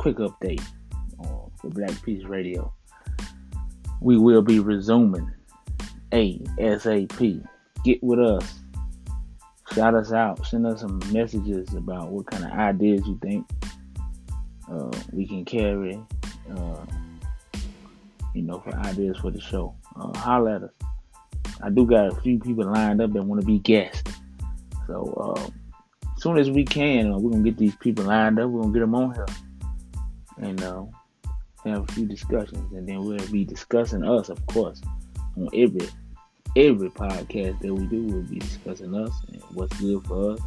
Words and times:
quick 0.00 0.16
update 0.16 0.62
uh, 1.22 1.50
for 1.60 1.68
Black 1.68 1.92
Peace 2.02 2.24
Radio. 2.24 2.72
We 4.00 4.16
will 4.16 4.40
be 4.40 4.58
resuming 4.58 5.30
ASAP. 6.10 7.46
Get 7.84 8.02
with 8.02 8.18
us. 8.18 8.60
Shout 9.74 9.94
us 9.94 10.10
out. 10.10 10.46
Send 10.46 10.66
us 10.66 10.80
some 10.80 11.02
messages 11.12 11.74
about 11.74 12.08
what 12.08 12.30
kind 12.30 12.46
of 12.46 12.50
ideas 12.50 13.06
you 13.06 13.18
think 13.20 13.46
uh, 14.72 14.90
we 15.12 15.26
can 15.26 15.44
carry. 15.44 16.00
Uh, 16.50 16.86
you 18.34 18.40
know, 18.40 18.58
for 18.60 18.74
ideas 18.76 19.18
for 19.18 19.30
the 19.30 19.40
show. 19.40 19.74
Uh, 19.96 20.16
holler 20.16 20.56
at 20.56 20.62
us. 20.62 20.70
I 21.62 21.68
do 21.68 21.84
got 21.84 22.06
a 22.06 22.20
few 22.22 22.38
people 22.38 22.64
lined 22.64 23.02
up 23.02 23.12
that 23.12 23.22
want 23.22 23.42
to 23.42 23.46
be 23.46 23.58
guests. 23.58 24.10
So 24.86 25.36
uh, 25.36 25.50
as 26.16 26.22
soon 26.22 26.38
as 26.38 26.50
we 26.50 26.64
can, 26.64 27.12
uh, 27.12 27.18
we're 27.18 27.32
gonna 27.32 27.44
get 27.44 27.58
these 27.58 27.76
people 27.76 28.06
lined 28.06 28.38
up. 28.38 28.48
We're 28.48 28.62
gonna 28.62 28.72
get 28.72 28.80
them 28.80 28.94
on 28.94 29.14
here 29.14 29.26
and 30.40 30.62
uh, 30.62 30.84
have 31.64 31.88
a 31.88 31.92
few 31.92 32.06
discussions, 32.06 32.72
and 32.72 32.88
then 32.88 33.04
we'll 33.04 33.26
be 33.28 33.44
discussing 33.44 34.04
us, 34.04 34.28
of 34.28 34.44
course, 34.46 34.80
on 35.36 35.48
every 35.54 35.88
every 36.56 36.90
podcast 36.90 37.60
that 37.60 37.72
we 37.72 37.86
do. 37.86 38.02
We'll 38.04 38.22
be 38.22 38.38
discussing 38.38 38.94
us 38.94 39.12
and 39.28 39.42
what's 39.54 39.78
good 39.80 40.04
for 40.04 40.32
us, 40.32 40.40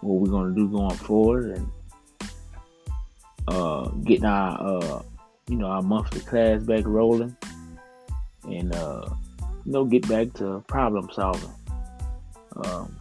what 0.00 0.20
we're 0.20 0.30
gonna 0.30 0.54
do 0.54 0.68
going 0.68 0.96
forward, 0.96 1.56
and 1.56 1.70
uh, 3.48 3.88
getting 4.04 4.26
our 4.26 4.60
uh, 4.60 5.02
you 5.48 5.56
know 5.56 5.66
our 5.66 5.82
monthly 5.82 6.20
class 6.20 6.62
back 6.62 6.84
rolling, 6.86 7.36
and 8.44 8.74
uh, 8.74 9.08
you 9.64 9.72
know 9.72 9.84
get 9.84 10.08
back 10.08 10.32
to 10.34 10.62
problem 10.66 11.08
solving. 11.12 11.50
Um, 12.64 12.96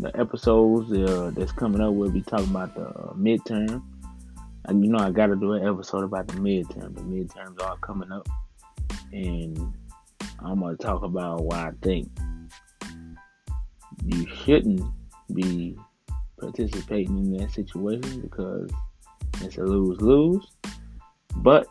the 0.00 0.18
episodes 0.18 0.90
uh, 0.92 1.30
that's 1.34 1.52
coming 1.52 1.80
up, 1.80 1.92
we'll 1.92 2.10
be 2.10 2.22
talking 2.22 2.50
about 2.50 2.74
the 2.74 2.86
uh, 2.86 3.12
midterm. 3.12 3.82
And 4.66 4.84
you 4.84 4.90
know, 4.90 4.98
I 4.98 5.10
got 5.10 5.26
to 5.26 5.36
do 5.36 5.52
an 5.52 5.66
episode 5.66 6.04
about 6.04 6.28
the 6.28 6.34
midterm. 6.34 6.94
The 6.94 7.02
midterms 7.02 7.62
are 7.62 7.76
coming 7.78 8.10
up, 8.10 8.26
and 9.12 9.58
I'm 10.40 10.60
gonna 10.60 10.76
talk 10.76 11.02
about 11.02 11.44
why 11.44 11.68
I 11.68 11.72
think 11.82 12.08
you 14.04 14.26
shouldn't 14.44 14.82
be 15.34 15.76
participating 16.38 17.18
in 17.18 17.36
that 17.36 17.50
situation 17.50 18.20
because 18.22 18.70
it's 19.42 19.58
a 19.58 19.62
lose 19.62 20.00
lose. 20.00 20.46
But 21.36 21.66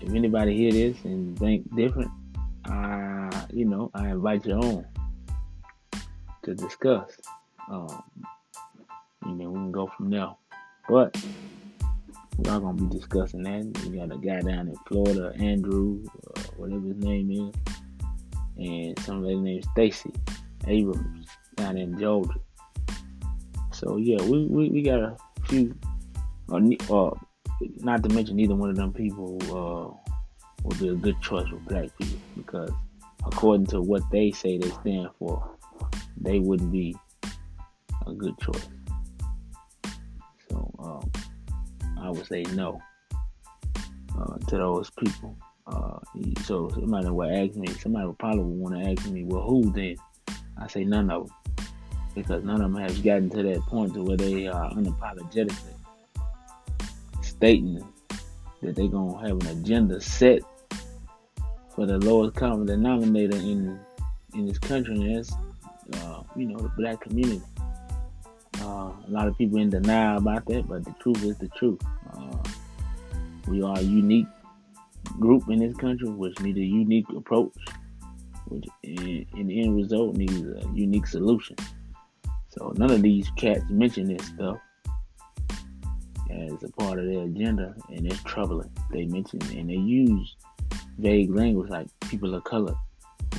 if 0.00 0.12
anybody 0.12 0.56
hear 0.56 0.72
this 0.72 0.96
and 1.04 1.38
think 1.38 1.74
different, 1.76 2.10
I 2.64 3.46
you 3.52 3.66
know 3.66 3.90
I 3.94 4.10
invite 4.10 4.46
you 4.46 4.54
on 4.54 4.86
to 6.46 6.54
discuss. 6.54 7.10
Um, 7.70 8.02
and 9.22 9.40
then 9.40 9.50
we 9.50 9.54
can 9.54 9.72
go 9.72 9.88
from 9.88 10.10
there. 10.10 10.30
But 10.88 11.16
we 12.38 12.50
are 12.50 12.60
gonna 12.60 12.74
be 12.74 12.96
discussing 12.96 13.42
that. 13.42 13.84
We 13.84 13.98
got 13.98 14.12
a 14.12 14.18
guy 14.18 14.40
down 14.40 14.68
in 14.68 14.76
Florida, 14.86 15.32
Andrew, 15.36 16.04
uh, 16.36 16.40
whatever 16.56 16.86
his 16.86 16.96
name 16.98 17.30
is, 17.30 17.54
and 18.56 18.98
some 19.00 19.22
lady 19.22 19.40
named 19.40 19.66
Stacey 19.72 20.12
Abrams 20.66 21.26
down 21.56 21.76
in 21.76 21.98
Georgia. 21.98 22.30
So 23.72 23.96
yeah, 23.96 24.22
we, 24.22 24.46
we, 24.46 24.70
we 24.70 24.82
got 24.82 25.00
a 25.00 25.16
few, 25.46 25.74
uh, 26.50 27.10
not 27.78 28.02
to 28.02 28.08
mention 28.10 28.36
neither 28.36 28.54
one 28.54 28.70
of 28.70 28.76
them 28.76 28.92
people 28.92 29.38
uh, 29.50 30.12
would 30.62 30.78
be 30.78 30.88
a 30.88 30.94
good 30.94 31.20
choice 31.20 31.48
for 31.48 31.56
black 31.56 31.88
people 31.98 32.18
because 32.36 32.70
according 33.24 33.66
to 33.66 33.80
what 33.80 34.02
they 34.12 34.30
say 34.30 34.56
they 34.58 34.70
stand 34.70 35.08
for, 35.18 35.55
they 36.26 36.38
wouldn't 36.40 36.72
be 36.72 36.94
a 38.06 38.12
good 38.12 38.36
choice. 38.38 38.68
So 40.50 40.74
um, 40.78 41.10
I 42.00 42.10
would 42.10 42.26
say 42.26 42.42
no 42.54 42.80
uh, 44.18 44.36
to 44.48 44.56
those 44.56 44.90
people. 44.90 45.36
Uh, 45.66 45.98
so 46.44 46.68
somebody 46.70 47.08
would 47.08 47.32
ask 47.32 47.56
me, 47.56 47.68
somebody 47.68 48.06
would 48.06 48.18
probably 48.18 48.42
want 48.44 48.76
to 48.76 48.90
ask 48.90 49.10
me, 49.10 49.24
well, 49.24 49.42
who 49.42 49.72
then? 49.72 49.96
I 50.58 50.66
say 50.68 50.84
none 50.84 51.10
of 51.10 51.28
them, 51.28 51.36
because 52.14 52.44
none 52.44 52.62
of 52.62 52.72
them 52.72 52.82
have 52.82 53.02
gotten 53.02 53.30
to 53.30 53.42
that 53.42 53.60
point 53.62 53.94
to 53.94 54.02
where 54.02 54.16
they 54.16 54.46
are 54.46 54.70
unapologetically 54.72 55.74
stating 57.22 57.84
that 58.62 58.74
they're 58.74 58.88
gonna 58.88 59.18
have 59.28 59.38
an 59.42 59.46
agenda 59.48 60.00
set 60.00 60.40
for 61.74 61.84
the 61.84 61.98
lowest 61.98 62.34
common 62.34 62.66
denominator 62.66 63.36
in 63.36 63.78
in 64.34 64.46
this 64.46 64.58
country, 64.58 64.94
and 64.94 65.16
that's 65.16 65.34
uh, 65.94 66.22
you 66.34 66.46
know 66.46 66.58
the 66.58 66.70
black 66.76 67.00
community. 67.00 67.42
Uh, 68.60 68.90
a 68.90 69.10
lot 69.10 69.28
of 69.28 69.36
people 69.36 69.58
in 69.58 69.70
denial 69.70 70.18
about 70.18 70.44
that, 70.46 70.66
but 70.66 70.84
the 70.84 70.94
truth 71.00 71.22
is 71.24 71.36
the 71.38 71.48
truth. 71.48 71.80
Uh, 72.12 72.38
we 73.46 73.62
are 73.62 73.78
a 73.78 73.82
unique 73.82 74.26
group 75.20 75.48
in 75.48 75.58
this 75.60 75.76
country, 75.76 76.08
which 76.08 76.38
need 76.40 76.56
a 76.56 76.64
unique 76.64 77.06
approach, 77.16 77.54
which 78.46 78.64
in, 78.82 79.26
in 79.36 79.46
the 79.46 79.62
end 79.62 79.76
result 79.76 80.16
needs 80.16 80.40
a 80.40 80.68
unique 80.74 81.06
solution. 81.06 81.56
So 82.48 82.72
none 82.76 82.90
of 82.90 83.02
these 83.02 83.30
cats 83.36 83.64
mention 83.68 84.08
this 84.08 84.26
stuff 84.26 84.58
as 86.30 86.62
a 86.62 86.68
part 86.78 86.98
of 86.98 87.06
their 87.06 87.24
agenda, 87.24 87.74
and 87.88 88.06
it's 88.06 88.22
troubling. 88.22 88.70
They 88.90 89.04
mention 89.04 89.40
and 89.56 89.68
they 89.68 89.74
use 89.74 90.36
vague 90.98 91.34
language 91.34 91.70
like 91.70 91.88
people 92.00 92.34
of 92.34 92.44
color 92.44 92.74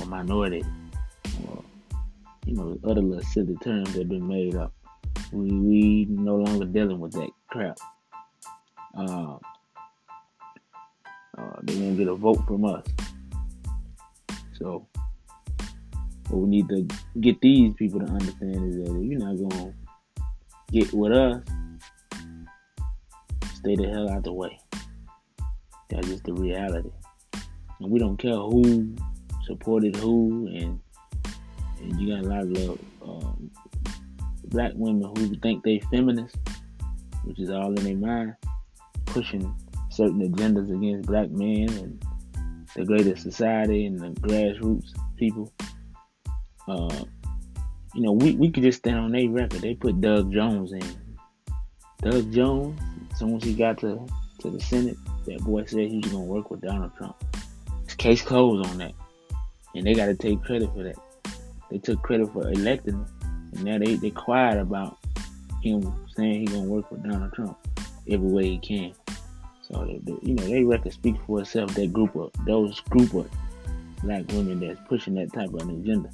or 0.00 0.06
minority, 0.06 0.62
or 0.62 0.87
you 2.48 2.54
know, 2.54 2.78
other 2.84 3.02
little 3.02 3.22
silly 3.24 3.56
terms 3.62 3.92
that 3.92 4.00
have 4.00 4.08
been 4.08 4.26
made 4.26 4.54
up. 4.54 4.72
We 5.32 5.50
we 5.52 6.06
no 6.08 6.36
longer 6.36 6.64
dealing 6.64 6.98
with 6.98 7.12
that 7.12 7.28
crap. 7.48 7.78
Uh, 8.96 9.36
uh, 11.36 11.56
they 11.62 11.76
won't 11.76 11.98
get 11.98 12.08
a 12.08 12.14
vote 12.14 12.42
from 12.46 12.64
us. 12.64 12.86
So 14.54 14.88
what 16.30 16.40
we 16.40 16.48
need 16.48 16.68
to 16.70 16.88
get 17.20 17.38
these 17.42 17.74
people 17.74 18.00
to 18.00 18.06
understand 18.06 18.56
is 18.56 18.76
that 18.76 19.04
you're 19.04 19.18
not 19.18 19.36
gonna 19.36 19.74
get 20.72 20.90
with 20.94 21.12
us, 21.12 21.42
stay 23.56 23.76
the 23.76 23.88
hell 23.88 24.10
out 24.10 24.24
the 24.24 24.32
way. 24.32 24.58
That's 25.90 26.08
just 26.08 26.24
the 26.24 26.32
reality. 26.32 26.90
And 27.80 27.90
we 27.90 27.98
don't 27.98 28.16
care 28.16 28.32
who 28.32 28.96
supported 29.44 29.96
who 29.96 30.48
and 30.48 30.80
and 31.80 32.00
you 32.00 32.14
got 32.14 32.24
a 32.24 32.28
lot 32.28 32.42
of 32.42 32.78
um, 33.02 33.50
black 34.44 34.72
women 34.74 35.12
who 35.16 35.34
think 35.36 35.62
they 35.62 35.80
feminists, 35.90 36.38
which 37.24 37.38
is 37.38 37.50
all 37.50 37.68
in 37.68 37.84
their 37.84 37.96
mind, 37.96 38.34
pushing 39.06 39.54
certain 39.90 40.20
agendas 40.20 40.74
against 40.74 41.08
black 41.08 41.30
men 41.30 41.68
and 41.78 42.04
the 42.76 42.84
greater 42.84 43.16
society 43.16 43.86
and 43.86 43.98
the 43.98 44.08
grassroots 44.20 44.92
people. 45.16 45.52
Uh, 46.66 47.04
you 47.94 48.02
know, 48.02 48.12
we, 48.12 48.34
we 48.34 48.50
could 48.50 48.62
just 48.62 48.78
stand 48.78 48.98
on 48.98 49.12
their 49.12 49.28
record. 49.28 49.60
They 49.60 49.74
put 49.74 50.00
Doug 50.00 50.32
Jones 50.32 50.72
in. 50.72 50.84
Doug 52.02 52.30
Jones, 52.32 52.80
as 53.10 53.18
soon 53.18 53.36
as 53.36 53.42
he 53.42 53.54
got 53.54 53.78
to, 53.78 54.06
to 54.40 54.50
the 54.50 54.60
Senate, 54.60 54.96
that 55.26 55.40
boy 55.40 55.64
said 55.64 55.90
he 55.90 55.98
was 55.98 56.12
going 56.12 56.24
to 56.24 56.32
work 56.32 56.50
with 56.50 56.60
Donald 56.60 56.92
Trump. 56.96 57.16
Case 57.98 58.22
closed 58.22 58.64
on 58.70 58.78
that. 58.78 58.92
And 59.74 59.84
they 59.84 59.92
got 59.92 60.06
to 60.06 60.14
take 60.14 60.40
credit 60.44 60.72
for 60.72 60.84
that. 60.84 60.94
They 61.70 61.78
took 61.78 62.02
credit 62.02 62.32
for 62.32 62.48
electing 62.48 62.94
him 62.94 63.06
and 63.52 63.64
now 63.64 63.78
they 63.78 63.94
they 63.96 64.10
quiet 64.10 64.58
about 64.58 64.98
him 65.62 65.92
saying 66.14 66.40
he's 66.40 66.50
gonna 66.50 66.68
work 66.68 66.90
with 66.90 67.02
Donald 67.02 67.32
Trump 67.32 67.56
every 68.08 68.28
way 68.28 68.44
he 68.44 68.58
can. 68.58 68.92
So 69.62 69.84
they, 69.84 69.98
they, 70.04 70.18
you 70.22 70.34
know, 70.34 70.44
they 70.44 70.64
record 70.64 70.92
speak 70.92 71.16
for 71.26 71.40
itself. 71.40 71.74
That 71.74 71.92
group 71.92 72.14
of 72.16 72.32
those 72.46 72.80
group 72.80 73.12
of 73.14 73.30
black 74.02 74.26
women 74.28 74.60
that's 74.60 74.80
pushing 74.88 75.14
that 75.14 75.32
type 75.32 75.52
of 75.52 75.62
an 75.62 75.80
agenda. 75.80 76.10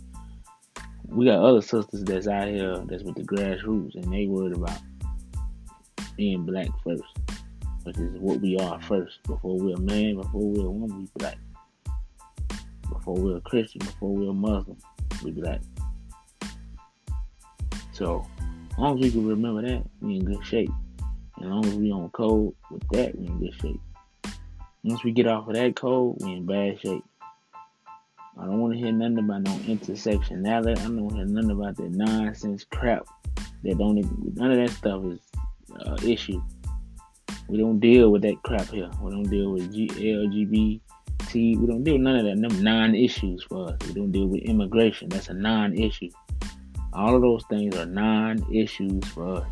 We 1.07 1.27
got 1.27 1.45
other 1.45 1.61
sisters 1.61 2.03
that's 2.05 2.27
out 2.27 2.49
here 2.49 2.79
that's 2.87 3.03
with 3.03 3.17
the 3.17 3.23
grassroots, 3.23 3.95
and 3.95 4.13
they 4.13 4.27
worried 4.27 4.57
about 4.57 4.79
being 6.17 6.47
black 6.47 6.69
first, 6.83 7.05
which 7.83 7.99
is 7.99 8.19
what 8.19 8.41
we 8.41 8.57
are 8.57 8.81
first. 8.83 9.23
Before 9.25 9.59
we're 9.59 9.77
a 9.77 9.81
man, 9.81 10.17
before 10.17 10.41
we're 10.41 10.67
a 10.67 10.71
woman, 10.71 11.01
we 11.01 11.09
black. 11.17 11.39
Before 12.89 13.15
we're 13.15 13.37
a 13.37 13.41
Christian, 13.43 13.81
before 13.81 14.15
we're 14.15 14.31
a 14.31 14.35
Muslim, 14.35 14.79
we 15.25 15.31
black. 15.33 15.61
So, 17.93 18.27
as 18.73 18.79
long 18.79 18.99
as 18.99 19.05
we 19.05 19.11
can 19.11 19.27
remember 19.27 19.63
that, 19.63 19.85
we 20.01 20.17
in 20.17 20.25
good 20.25 20.45
shape. 20.45 20.71
And 21.37 21.47
as 21.47 21.51
long 21.51 21.65
as 21.65 21.75
we 21.75 21.91
on 21.93 22.11
code 22.11 22.55
with 22.71 22.83
that, 22.91 23.17
we 23.19 23.27
in 23.27 23.39
good 23.39 23.55
shape. 23.61 23.81
Once 24.83 25.03
we 25.05 25.13
get 25.13 25.27
off 25.27 25.49
of 25.49 25.55
that 25.55 25.77
code, 25.77 26.17
we 26.21 26.33
in 26.33 26.47
bad 26.47 26.81
shape. 26.81 27.05
I 28.39 28.47
don't 28.47 28.61
want 28.61 28.75
to 28.75 28.79
hear 28.79 28.93
nothing 28.93 29.19
about 29.19 29.43
no 29.43 29.53
intersectionality. 29.73 30.79
I 30.79 30.83
don't 30.83 31.03
want 31.03 31.13
to 31.13 31.17
hear 31.19 31.27
nothing 31.27 31.51
about 31.53 31.77
that 31.77 31.91
nonsense 31.91 32.65
crap. 32.65 33.07
That 33.63 33.79
don't 33.79 34.37
none 34.37 34.51
of 34.51 34.57
that 34.59 34.71
stuff 34.77 35.05
is 35.05 35.21
uh, 35.87 35.97
issue. 36.05 36.43
We 37.49 37.59
don't 37.59 37.79
deal 37.79 38.11
with 38.11 38.23
that 38.23 38.43
crap 38.43 38.69
here. 38.69 38.91
We 39.01 39.11
don't 39.13 39.31
deal 39.31 39.53
with 39.53 39.73
G- 39.73 39.89
We 41.35 41.67
don't 41.67 41.83
deal 41.83 41.95
with 41.95 42.03
none 42.03 42.17
of 42.17 42.25
that. 42.25 42.49
Them 42.49 42.63
non-issues 42.63 43.43
for 43.45 43.71
us. 43.71 43.79
We 43.89 43.95
don't 43.95 44.13
deal 44.13 44.27
with 44.27 44.43
immigration. 44.43 45.09
That's 45.09 45.29
a 45.29 45.35
non-issue. 45.35 46.11
All 46.93 47.17
of 47.17 47.23
those 47.23 47.43
things 47.51 47.77
are 47.77 47.87
non-issues 47.87 49.05
for 49.09 49.39
us. 49.39 49.47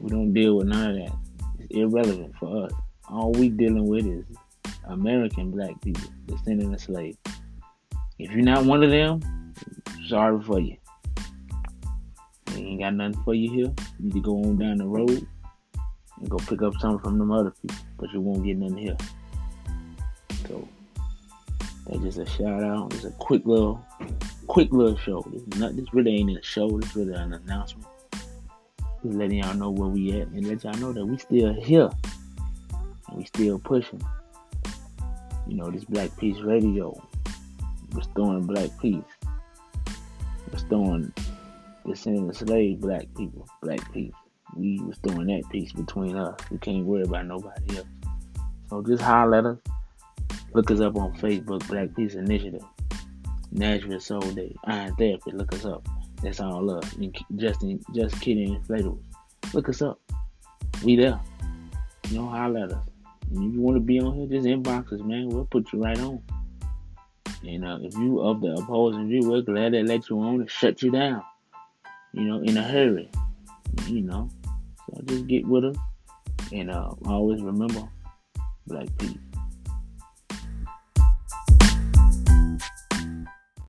We 0.00 0.10
don't 0.10 0.34
deal 0.34 0.56
with 0.56 0.66
none 0.66 0.90
of 0.90 0.96
that. 0.96 1.16
It's 1.60 1.70
irrelevant 1.70 2.34
for 2.38 2.66
us. 2.66 2.72
All 3.08 3.32
we 3.32 3.48
dealing 3.48 3.86
with 3.86 4.06
is 4.06 4.24
American 4.86 5.50
black 5.50 5.80
people 5.80 6.04
descending 6.26 6.74
of 6.74 6.80
slaves. 6.80 7.16
If 8.18 8.30
you're 8.30 8.42
not 8.42 8.66
one 8.66 8.82
of 8.82 8.90
them, 8.90 9.20
sorry 10.06 10.42
for 10.42 10.60
you. 10.60 10.76
They 12.46 12.60
ain't 12.60 12.80
got 12.80 12.94
nothing 12.94 13.22
for 13.24 13.34
you 13.34 13.50
here. 13.50 13.74
You 13.98 14.04
need 14.04 14.14
to 14.14 14.20
go 14.20 14.36
on 14.38 14.58
down 14.58 14.76
the 14.76 14.86
road 14.86 15.26
and 16.20 16.28
go 16.28 16.36
pick 16.36 16.62
up 16.62 16.74
something 16.80 17.00
from 17.00 17.18
them 17.18 17.32
other 17.32 17.52
people, 17.62 17.84
but 17.98 18.12
you 18.12 18.20
won't 18.20 18.44
get 18.44 18.58
nothing 18.58 18.76
here. 18.76 18.96
That's 21.86 22.02
just 22.02 22.18
a 22.18 22.26
shout 22.26 22.64
out. 22.64 22.94
It's 22.94 23.04
a 23.04 23.10
quick 23.12 23.44
little, 23.44 23.84
quick 24.46 24.72
little 24.72 24.96
show. 24.96 25.24
This, 25.30 25.58
not, 25.58 25.76
this 25.76 25.92
really 25.92 26.16
ain't 26.16 26.38
a 26.38 26.42
show. 26.42 26.80
This 26.80 26.96
really 26.96 27.14
an 27.14 27.34
announcement. 27.34 27.86
Just 29.02 29.16
letting 29.16 29.42
y'all 29.42 29.54
know 29.54 29.70
where 29.70 29.88
we 29.88 30.18
at 30.20 30.28
and 30.28 30.46
let 30.46 30.64
y'all 30.64 30.74
know 30.74 30.92
that 30.92 31.04
we 31.04 31.18
still 31.18 31.52
here. 31.52 31.90
We 33.12 33.24
still 33.26 33.58
pushing. 33.58 34.02
You 35.46 35.56
know, 35.56 35.70
this 35.70 35.84
Black 35.84 36.16
Peace 36.16 36.38
Radio, 36.40 36.98
restoring 37.92 38.46
Black 38.46 38.70
Peace, 38.80 39.04
restoring 40.50 41.12
descending 41.86 42.32
slave 42.32 42.80
Black 42.80 43.06
people, 43.14 43.46
Black 43.62 43.92
Peace. 43.92 44.14
We 44.56 44.80
restoring 44.82 45.26
that 45.26 45.42
peace 45.50 45.72
between 45.72 46.16
us. 46.16 46.38
We 46.50 46.58
can't 46.58 46.86
worry 46.86 47.02
about 47.02 47.26
nobody 47.26 47.76
else. 47.76 47.86
So 48.70 48.82
just 48.82 49.02
holler 49.02 49.38
at 49.38 49.46
us. 49.46 49.58
Look 50.54 50.70
us 50.70 50.80
up 50.80 50.96
on 50.96 51.12
Facebook, 51.14 51.66
Black 51.66 51.94
Peace 51.96 52.14
Initiative, 52.14 52.62
Nashville 53.50 53.98
Soul 53.98 54.20
Day, 54.20 54.54
Iron 54.66 54.94
Therapy. 54.94 55.32
Look 55.32 55.52
us 55.52 55.64
up. 55.64 55.86
That's 56.22 56.38
all 56.38 56.62
love. 56.62 56.84
And 56.96 57.16
Justin, 57.34 57.84
just 57.92 58.20
kidding, 58.20 58.60
inflatables. 58.60 59.02
Look 59.52 59.68
us 59.68 59.82
up. 59.82 59.98
We 60.84 60.94
there. 60.94 61.20
You 62.08 62.18
know, 62.18 62.28
holler 62.28 62.66
at 62.66 62.72
us. 62.72 62.86
And 63.32 63.48
if 63.48 63.54
you 63.54 63.60
want 63.60 63.76
to 63.76 63.80
be 63.80 64.00
on 64.00 64.14
here, 64.14 64.28
just 64.28 64.46
inbox 64.46 64.92
us, 64.92 65.00
man. 65.00 65.28
We'll 65.28 65.44
put 65.44 65.72
you 65.72 65.82
right 65.82 65.98
on. 65.98 66.22
And 67.44 67.64
uh, 67.64 67.78
if 67.82 67.94
you 67.96 68.20
of 68.20 68.40
the 68.40 68.54
opposing 68.54 69.08
view, 69.08 69.28
we're 69.28 69.42
glad 69.42 69.72
to 69.72 69.82
let 69.82 70.08
you 70.08 70.20
on 70.20 70.40
and 70.40 70.50
shut 70.50 70.82
you 70.82 70.92
down. 70.92 71.22
You 72.12 72.22
know, 72.22 72.42
in 72.42 72.56
a 72.56 72.62
hurry. 72.62 73.10
You 73.86 74.02
know. 74.02 74.30
So 74.86 75.02
just 75.04 75.26
get 75.26 75.46
with 75.46 75.64
us. 75.64 75.76
And 76.52 76.70
uh, 76.70 76.90
always 77.06 77.42
remember, 77.42 77.88
Black 78.68 78.86
Peace. 78.98 79.18